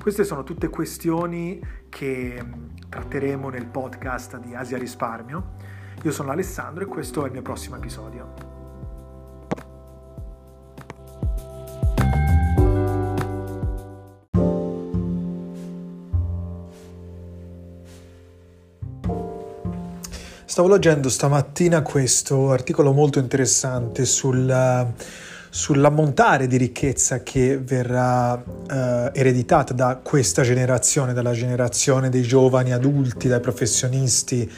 [0.00, 2.44] Queste sono tutte questioni che
[2.88, 5.72] tratteremo nel podcast di Asia Risparmio
[6.04, 8.52] io sono Alessandro e questo è il mio prossimo episodio.
[20.44, 24.92] Stavo leggendo stamattina questo articolo molto interessante sul,
[25.54, 33.28] sull'ammontare di ricchezza che verrà uh, ereditata da questa generazione, dalla generazione dei giovani adulti,
[33.28, 34.50] dai professionisti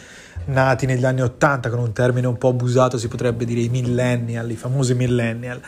[0.47, 4.51] nati negli anni Ottanta, con un termine un po' abusato si potrebbe dire i millennial,
[4.51, 5.61] i famosi millennial.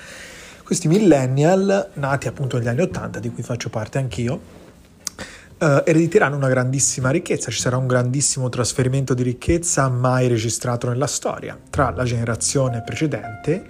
[0.64, 4.56] Questi millennial, nati appunto negli anni Ottanta, di cui faccio parte anch'io,
[5.58, 11.08] Uh, erediteranno una grandissima ricchezza, ci sarà un grandissimo trasferimento di ricchezza mai registrato nella
[11.08, 13.64] storia tra la generazione precedente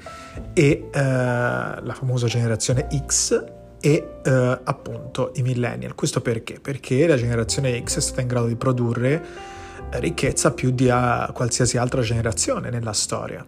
[0.53, 3.45] e uh, la famosa generazione X
[3.81, 4.31] e uh,
[4.65, 5.95] appunto i millennial.
[5.95, 6.61] Questo perché?
[6.61, 9.57] Perché la generazione X è stata in grado di produrre
[9.93, 10.89] ricchezza più di
[11.33, 13.47] qualsiasi altra generazione nella storia.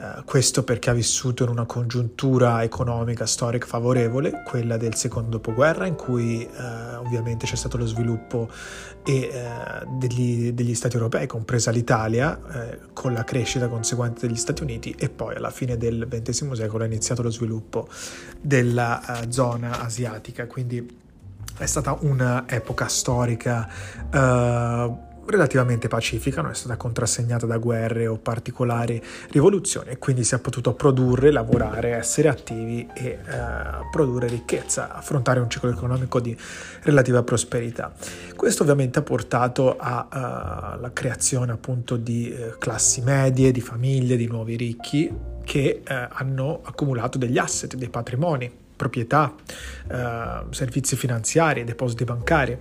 [0.00, 5.84] Uh, questo perché ha vissuto in una congiuntura economica storica favorevole, quella del secondo dopoguerra,
[5.84, 8.48] in cui uh, ovviamente c'è stato lo sviluppo
[9.04, 12.40] e, uh, degli, degli, stati europei, compresa l'Italia,
[12.94, 16.86] con la crescita conseguente degli Stati Uniti, e poi alla fine del XX secolo è
[16.86, 17.86] iniziato lo sviluppo
[18.40, 20.46] della zona asiatica.
[20.46, 20.98] Quindi
[21.58, 23.68] è stata un'epoca storica
[25.26, 29.00] relativamente pacifica, non è stata contrassegnata da guerre o particolari
[29.30, 33.18] rivoluzioni e quindi si è potuto produrre, lavorare, essere attivi e eh,
[33.90, 36.36] produrre ricchezza, affrontare un ciclo economico di
[36.82, 37.92] relativa prosperità.
[38.34, 44.26] Questo ovviamente ha portato alla uh, creazione appunto di uh, classi medie, di famiglie, di
[44.26, 45.12] nuovi ricchi
[45.44, 48.50] che uh, hanno accumulato degli asset, dei patrimoni,
[48.80, 49.34] proprietà,
[50.48, 52.56] servizi finanziari, depositi bancari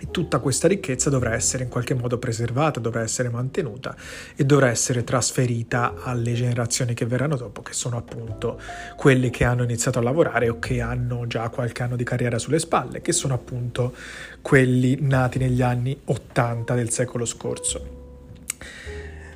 [0.00, 3.96] e tutta questa ricchezza dovrà essere in qualche modo preservata, dovrà essere mantenuta
[4.36, 8.60] e dovrà essere trasferita alle generazioni che verranno dopo, che sono appunto
[8.96, 12.58] quelle che hanno iniziato a lavorare o che hanno già qualche anno di carriera sulle
[12.58, 13.94] spalle, che sono appunto
[14.40, 17.97] quelli nati negli anni 80 del secolo scorso.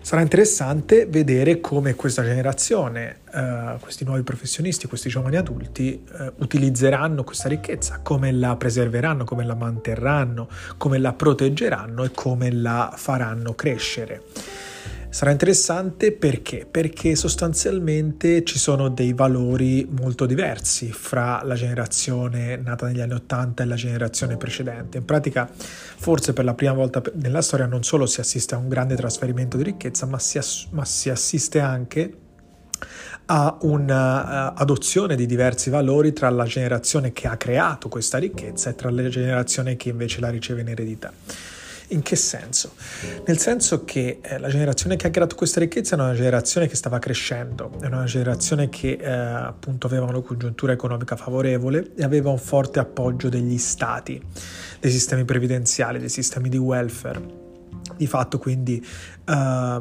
[0.03, 7.23] Sarà interessante vedere come questa generazione, uh, questi nuovi professionisti, questi giovani adulti uh, utilizzeranno
[7.23, 13.55] questa ricchezza, come la preserveranno, come la manterranno, come la proteggeranno e come la faranno
[13.55, 14.23] crescere.
[15.13, 16.67] Sarà interessante perché?
[16.69, 23.63] Perché sostanzialmente ci sono dei valori molto diversi fra la generazione nata negli anni 80
[23.63, 24.97] e la generazione precedente.
[24.97, 28.69] In pratica, forse per la prima volta nella storia non solo si assiste a un
[28.69, 32.15] grande trasferimento di ricchezza, ma si, ass- ma si assiste anche
[33.27, 38.75] a un'adozione uh, di diversi valori tra la generazione che ha creato questa ricchezza e
[38.77, 41.13] tra la generazione che invece la riceve in eredità.
[41.93, 42.73] In che senso?
[43.27, 46.75] Nel senso che eh, la generazione che ha creato questa ricchezza è una generazione che
[46.75, 52.31] stava crescendo, è una generazione che eh, appunto aveva una congiuntura economica favorevole e aveva
[52.31, 54.21] un forte appoggio degli stati,
[54.81, 57.41] dei sistemi previdenziali, dei sistemi di welfare.
[57.95, 58.83] Di fatto quindi
[59.29, 59.81] eh,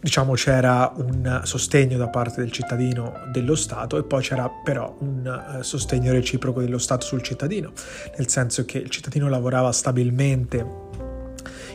[0.00, 5.26] diciamo c'era un sostegno da parte del cittadino dello Stato e poi c'era però un
[5.58, 7.72] eh, sostegno reciproco dello Stato sul cittadino,
[8.16, 10.86] nel senso che il cittadino lavorava stabilmente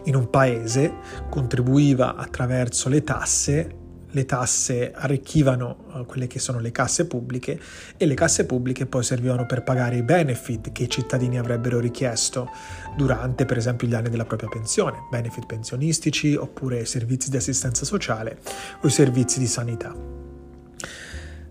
[0.06, 0.94] in un paese,
[1.30, 3.82] contribuiva attraverso le tasse,
[4.14, 7.60] le tasse arricchivano uh, quelle che sono le casse pubbliche
[7.98, 12.50] e le casse pubbliche poi servivano per pagare i benefit che i cittadini avrebbero richiesto
[12.96, 18.38] durante per esempio gli anni della propria pensione, benefit pensionistici oppure servizi di assistenza sociale
[18.82, 19.96] o i servizi di sanità.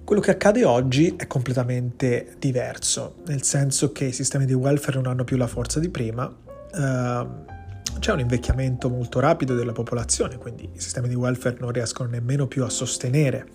[0.05, 5.07] Quello che accade oggi è completamente diverso, nel senso che i sistemi di welfare non
[5.07, 7.61] hanno più la forza di prima, uh,
[8.03, 12.49] c'è un invecchiamento molto rapido della popolazione, quindi i sistemi di welfare non riescono nemmeno
[12.49, 13.47] più a sostenere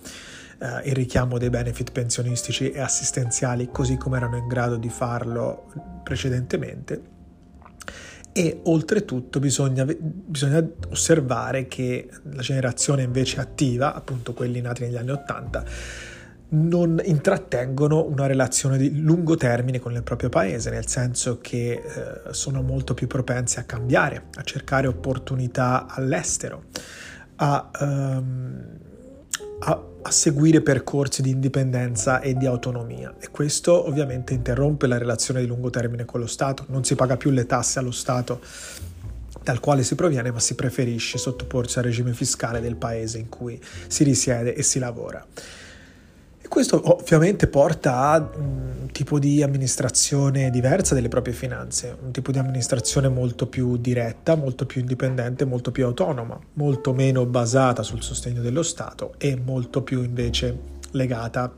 [0.59, 5.69] eh, il richiamo dei benefit pensionistici e assistenziali così come erano in grado di farlo
[6.01, 7.01] precedentemente.
[8.31, 15.11] E oltretutto bisogna, bisogna osservare che la generazione invece attiva, appunto quelli nati negli anni
[15.11, 15.65] 80,
[16.49, 22.33] non intrattengono una relazione di lungo termine con il proprio paese, nel senso che eh,
[22.33, 26.65] sono molto più propensi a cambiare, a cercare opportunità all'estero,
[27.35, 28.63] a, um,
[29.59, 35.41] a, a seguire percorsi di indipendenza e di autonomia e questo ovviamente interrompe la relazione
[35.41, 38.39] di lungo termine con lo Stato, non si paga più le tasse allo Stato
[39.43, 43.59] dal quale si proviene, ma si preferisce sottoporsi al regime fiscale del paese in cui
[43.87, 45.25] si risiede e si lavora.
[46.47, 52.39] Questo ovviamente porta a un tipo di amministrazione diversa delle proprie finanze, un tipo di
[52.39, 58.41] amministrazione molto più diretta, molto più indipendente, molto più autonoma, molto meno basata sul sostegno
[58.41, 61.51] dello Stato e molto più invece legata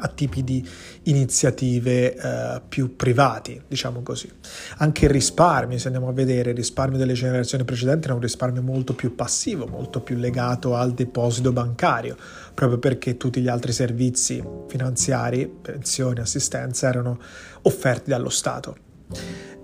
[0.00, 0.66] a tipi di
[1.04, 4.30] iniziative eh, più privati, diciamo così.
[4.78, 8.62] Anche il risparmio, se andiamo a vedere, il risparmio delle generazioni precedenti era un risparmio
[8.62, 12.16] molto più passivo, molto più legato al deposito bancario,
[12.54, 17.18] proprio perché tutti gli altri servizi finanziari, pensioni, assistenza, erano
[17.62, 18.88] offerti dallo Stato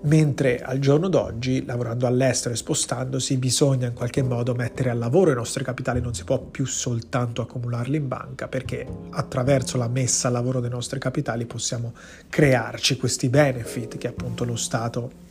[0.01, 5.31] mentre al giorno d'oggi, lavorando all'estero e spostandosi, bisogna in qualche modo mettere al lavoro
[5.31, 10.27] i nostri capitali, non si può più soltanto accumularli in banca, perché attraverso la messa
[10.27, 11.93] a lavoro dei nostri capitali possiamo
[12.29, 15.25] crearci questi benefit che appunto lo Stato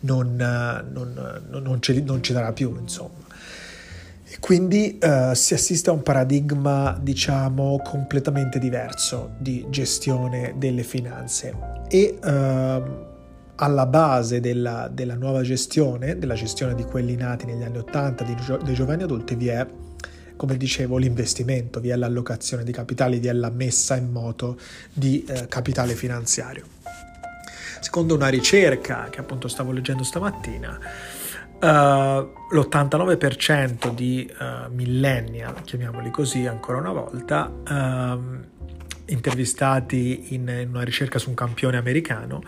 [0.00, 3.20] non, non, non, ci, non ci, darà più, insomma.
[4.24, 11.54] E quindi uh, si assiste a un paradigma, diciamo, completamente diverso di gestione delle finanze
[11.88, 13.11] e uh,
[13.62, 18.36] alla base della, della, nuova gestione, della gestione di quelli nati negli anni 80 di,
[18.64, 19.64] dei giovani adulti, vi è,
[20.34, 24.58] come dicevo, l'investimento, vi è l'allocazione di capitali, vi è la messa in moto
[24.92, 26.64] di eh, capitale finanziario.
[27.78, 30.78] Secondo una ricerca che appunto stavo leggendo stamattina,
[31.60, 38.50] uh, l'89% di uh, millennial, chiamiamoli così ancora una volta, uh,
[39.06, 42.42] intervistati in, una ricerca su un campione americano,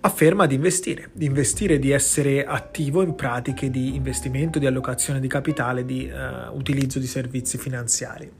[0.00, 5.28] afferma di investire, di investire, di essere attivo in pratiche di investimento, di allocazione di
[5.28, 8.30] capitale, di uh, utilizzo di servizi finanziari.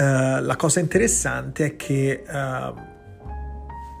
[0.00, 2.74] Uh, la cosa interessante è che uh,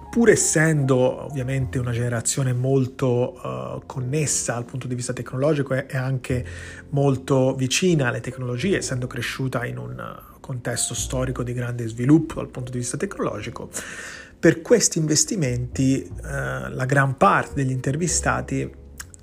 [0.08, 6.44] pur essendo ovviamente una generazione molto uh, connessa dal punto di vista tecnologico e anche
[6.90, 12.70] molto vicina alle tecnologie, essendo cresciuta in un contesto storico di grande sviluppo dal punto
[12.70, 13.70] di vista tecnologico,
[14.38, 16.10] per questi investimenti eh,
[16.70, 18.60] la gran parte degli intervistati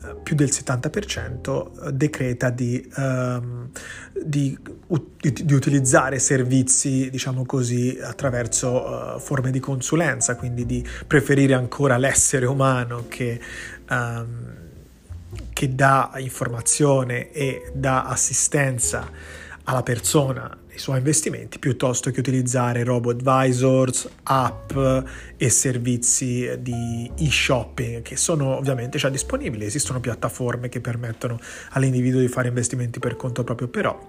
[0.07, 3.69] eh, più del 70% decreta di, um,
[4.23, 4.55] di,
[5.19, 12.45] di, utilizzare servizi, diciamo così, attraverso uh, forme di consulenza, quindi di preferire ancora l'essere
[12.45, 13.41] umano che,
[13.89, 14.27] um,
[15.51, 19.09] che dà informazione e dà assistenza
[19.63, 24.71] alla persona i suoi investimenti piuttosto che utilizzare robo advisors, app
[25.35, 29.65] e servizi di e-shopping che sono ovviamente già disponibili.
[29.65, 31.39] Esistono piattaforme che permettono
[31.71, 33.99] all'individuo di fare investimenti per conto proprio, però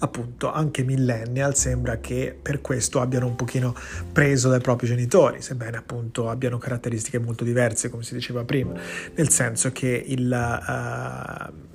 [0.00, 3.74] appunto anche millennial sembra che per questo abbiano un pochino
[4.10, 8.72] preso dai propri genitori, sebbene appunto abbiano caratteristiche molto diverse come si diceva prima,
[9.14, 10.30] nel senso che il...
[10.68, 11.74] Uh,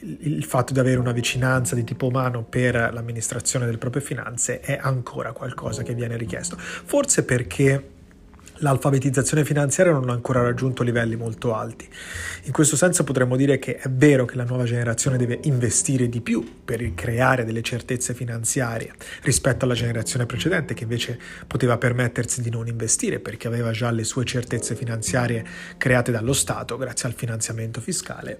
[0.00, 4.78] il fatto di avere una vicinanza di tipo umano per l'amministrazione delle proprie finanze è
[4.80, 6.56] ancora qualcosa che viene richiesto.
[6.58, 7.96] Forse perché
[8.58, 11.88] l'alfabetizzazione finanziaria non ha ancora raggiunto livelli molto alti.
[12.44, 16.20] In questo senso potremmo dire che è vero che la nuova generazione deve investire di
[16.20, 22.50] più per creare delle certezze finanziarie rispetto alla generazione precedente che invece poteva permettersi di
[22.50, 25.44] non investire perché aveva già le sue certezze finanziarie
[25.76, 28.38] create dallo Stato grazie al finanziamento fiscale.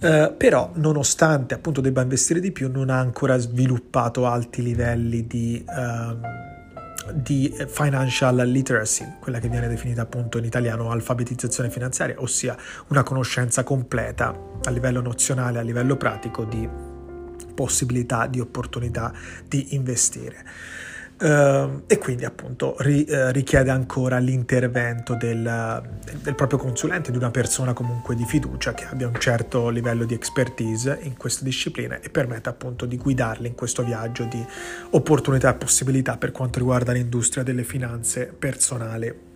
[0.00, 5.64] Uh, però nonostante appunto debba investire di più non ha ancora sviluppato alti livelli di,
[5.64, 6.51] uh,
[7.12, 12.56] di financial literacy, quella che viene definita appunto in italiano alfabetizzazione finanziaria, ossia
[12.88, 16.68] una conoscenza completa a livello nozionale, a livello pratico di
[17.54, 19.12] possibilità, di opportunità
[19.46, 20.44] di investire.
[21.18, 25.80] Uh, e quindi appunto ri, uh, richiede ancora l'intervento del,
[26.20, 30.14] del, proprio consulente, di una persona comunque di fiducia che abbia un certo livello di
[30.14, 34.44] expertise in questa disciplina e permetta appunto di guidarli in questo viaggio di
[34.90, 39.30] opportunità e possibilità per quanto riguarda l'industria delle finanze personali.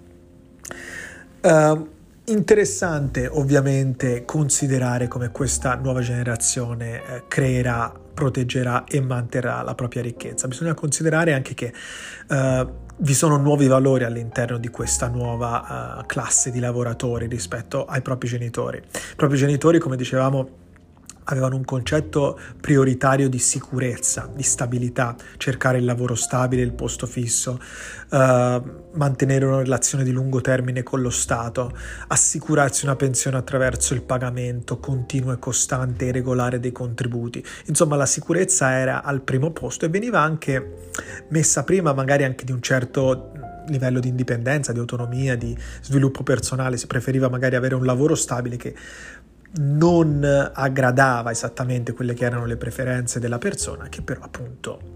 [1.42, 1.88] Uh,
[2.24, 10.48] interessante ovviamente considerare come questa nuova generazione eh, creerà proteggerà e manterrà la propria ricchezza.
[10.48, 11.72] Bisogna considerare anche che
[12.28, 18.00] uh, vi sono nuovi valori all'interno di questa nuova uh, classe di lavoratori rispetto ai
[18.00, 18.78] propri genitori.
[18.78, 20.64] I propri genitori, come dicevamo,
[21.26, 27.60] avevano un concetto prioritario di sicurezza, di stabilità, cercare il lavoro stabile, il posto fisso,
[28.10, 31.70] eh, mantenere una relazione di lungo termine con lo Stato,
[32.08, 37.44] assicurarsi una pensione attraverso il pagamento continuo e costante e regolare dei contributi.
[37.66, 40.90] Insomma, la sicurezza era al primo posto e veniva anche
[41.28, 43.32] messa prima magari anche di un certo
[43.68, 48.56] livello di indipendenza, di autonomia, di sviluppo personale, si preferiva magari avere un lavoro stabile
[48.56, 48.74] che
[49.58, 54.94] non aggradava esattamente quelle che erano le preferenze della persona, che però appunto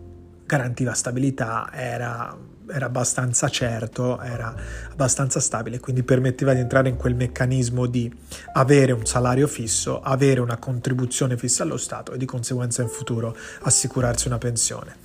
[0.51, 2.37] garantiva stabilità, era,
[2.69, 4.53] era abbastanza certo, era
[4.91, 8.13] abbastanza stabile, quindi permetteva di entrare in quel meccanismo di
[8.55, 13.37] avere un salario fisso, avere una contribuzione fissa allo Stato e di conseguenza in futuro
[13.63, 14.97] assicurarsi una pensione.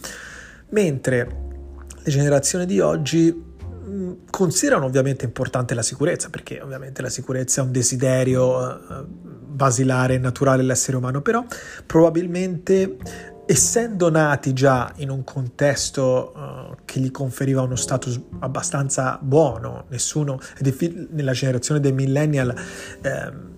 [0.69, 1.27] Mentre
[2.01, 3.53] le generazioni di oggi
[4.29, 10.17] considerano ovviamente importante la sicurezza, perché ovviamente la sicurezza è un desiderio eh, basilare e
[10.17, 11.43] naturale dell'essere umano, però
[11.85, 12.97] probabilmente
[13.45, 20.39] essendo nati già in un contesto uh, che gli conferiva uno status abbastanza buono, nessuno,
[21.11, 22.53] nella generazione dei millennial,
[23.01, 23.53] eh,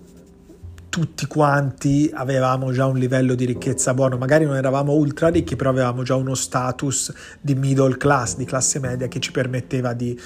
[0.98, 5.70] tutti quanti avevamo già un livello di ricchezza buono, magari non eravamo ultra ricchi, però
[5.70, 10.18] avevamo già uno status di middle class, di classe media che ci permetteva di,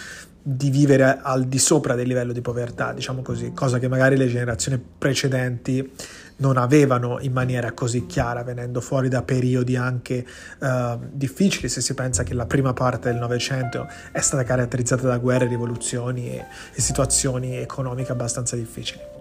[0.43, 4.29] di vivere al di sopra del livello di povertà, diciamo così, cosa che magari le
[4.29, 5.93] generazioni precedenti
[6.37, 10.27] non avevano in maniera così chiara, venendo fuori da periodi anche
[10.59, 15.19] uh, difficili, se si pensa che la prima parte del Novecento è stata caratterizzata da
[15.19, 19.21] guerre, rivoluzioni e, e situazioni economiche abbastanza difficili.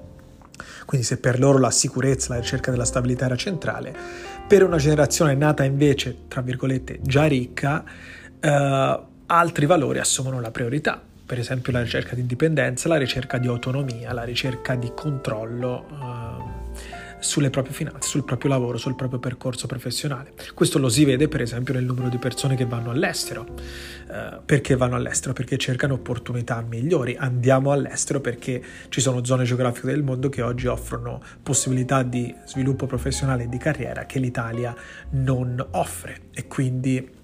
[0.92, 3.96] Quindi se per loro la sicurezza, la ricerca della stabilità era centrale,
[4.46, 11.02] per una generazione nata invece, tra virgolette, già ricca, uh, altri valori assumono la priorità.
[11.26, 17.01] Per esempio la ricerca di indipendenza, la ricerca di autonomia, la ricerca di controllo eh,
[17.22, 20.34] sulle proprie finanze, sul proprio lavoro, sul proprio percorso professionale.
[20.54, 23.46] Questo lo si vede per esempio nel numero di persone che vanno all'estero.
[24.10, 25.34] Eh, perché vanno all'estero?
[25.34, 27.16] Perché cercano opportunità migliori.
[27.16, 32.88] Andiamo all'estero perché ci sono zone geografiche del mondo che oggi offrono possibilità di sviluppo
[32.88, 34.76] professionale e di carriera che l'Italia
[35.12, 37.20] non offre e quindi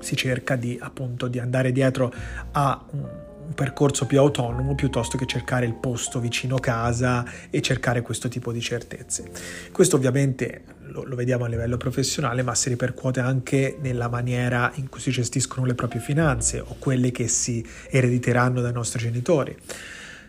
[0.00, 2.12] si cerca di appunto di andare dietro
[2.52, 8.02] a un un percorso più autonomo piuttosto che cercare il posto vicino casa e cercare
[8.02, 9.30] questo tipo di certezze.
[9.70, 14.88] Questo ovviamente lo, lo, vediamo a livello professionale, ma si ripercuote anche nella maniera in
[14.88, 19.56] cui si gestiscono le proprie finanze o quelle che si erediteranno dai nostri genitori.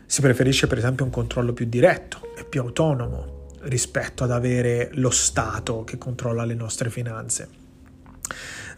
[0.06, 5.10] Si preferisce per esempio un controllo più diretto e più autonomo rispetto ad avere lo
[5.10, 7.50] Stato che controlla le nostre finanze.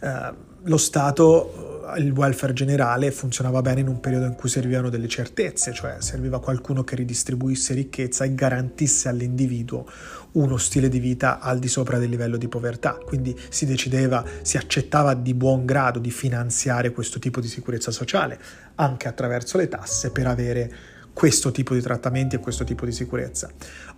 [0.00, 5.08] Uh, lo Stato, il welfare generale funzionava bene in un periodo in cui servivano delle
[5.08, 9.86] certezze, cioè serviva qualcuno che ridistribuisse ricchezza e garantisse all'individuo
[10.32, 12.92] uno stile di vita al di sopra del livello di povertà.
[12.94, 18.38] Quindi si decideva, si accettava di buon grado di finanziare questo tipo di sicurezza sociale,
[18.76, 20.72] anche attraverso le tasse, per avere
[21.12, 23.50] questo tipo di trattamenti e questo tipo di sicurezza.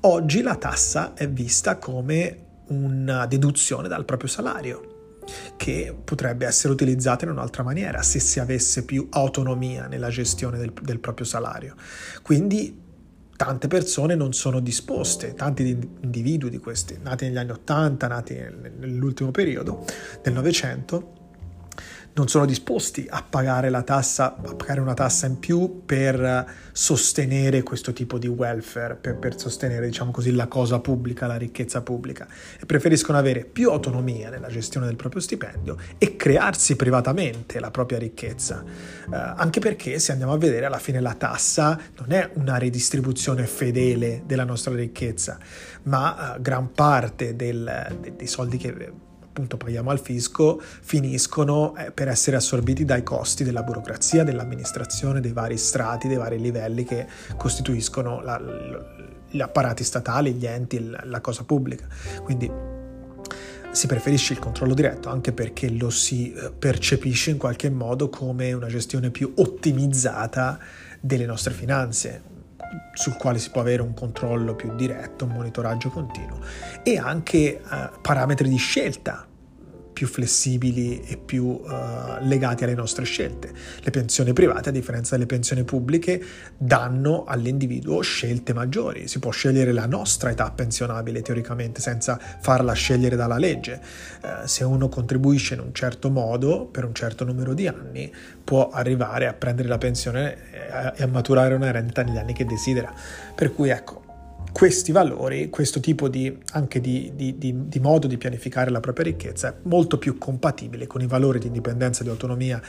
[0.02, 2.38] Oggi la tassa è vista come
[2.69, 4.92] una deduzione dal proprio salario
[5.57, 10.73] che potrebbe essere utilizzata in un'altra maniera se si avesse più autonomia nella gestione del,
[10.83, 11.75] del proprio salario.
[12.23, 12.81] Quindi
[13.37, 18.35] tante persone non sono disposte, tanti individui di questi, nati negli anni 80, nati
[18.79, 19.85] nell'ultimo periodo
[20.23, 21.22] del Novecento,
[22.14, 27.62] non sono disposti a pagare la tassa, a pagare una tassa in più per sostenere
[27.62, 32.26] questo tipo di welfare, per, per sostenere, diciamo così, la cosa pubblica, la ricchezza pubblica
[32.61, 37.99] e preferiscono avere più autonomia nella gestione del proprio stipendio e crearsi privatamente la propria
[37.99, 38.62] ricchezza.
[38.62, 43.47] Eh, anche perché, se andiamo a vedere, alla fine la tassa non è una ridistribuzione
[43.47, 45.38] fedele della nostra ricchezza,
[45.85, 48.92] ma eh, gran parte del, de, dei soldi che
[49.33, 55.33] appunto paghiamo al fisco finiscono eh, per essere assorbiti dai costi della burocrazia, dell'amministrazione, dei
[55.33, 57.07] vari strati, dei vari livelli che
[57.39, 58.39] costituiscono la,
[59.31, 61.87] gli apparati statali, gli enti, la cosa pubblica.
[62.23, 62.51] Quindi
[63.71, 68.53] si preferisce il controllo diretto anche perché lo si eh, percepisce in qualche modo come
[68.53, 70.59] una gestione più ottimizzata
[71.01, 72.23] delle nostre finanze,
[72.93, 76.38] sul quale si può avere un controllo più diretto, un monitoraggio continuo
[76.83, 79.26] e anche eh, parametri di scelta
[79.93, 81.69] più flessibili e più uh,
[82.21, 83.53] legati alle nostre scelte.
[83.81, 86.23] Le pensioni private, a differenza delle pensioni pubbliche,
[86.57, 89.09] danno all'individuo scelte maggiori.
[89.09, 93.81] Si può scegliere la nostra età pensionabile teoricamente senza farla scegliere dalla legge.
[94.23, 98.71] Uh, se uno contribuisce in un certo modo per un certo numero di anni, può
[98.71, 102.45] arrivare a prendere la pensione e a, e a maturare una renta negli anni che
[102.45, 102.93] desidera.
[103.35, 104.12] Per cui ecco,
[104.52, 109.49] questi valori, questo tipo di, anche di, di, di, modo di pianificare la propria ricchezza
[109.49, 112.61] è molto più compatibile con i valori di indipendenza, di autonomia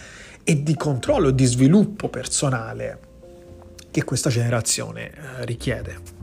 [0.43, 2.99] e di controllo e di sviluppo personale
[3.91, 6.22] che questa generazione eh, richiede.